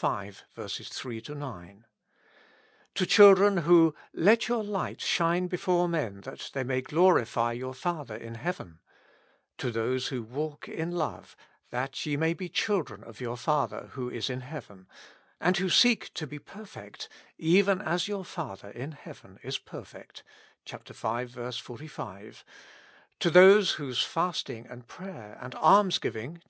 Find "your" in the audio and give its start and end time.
4.48-4.64, 7.52-7.74, 13.20-13.36, 18.08-18.24